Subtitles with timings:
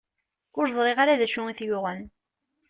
[0.57, 2.01] Ur ẓriɣ ara d acu i t-yuɣen.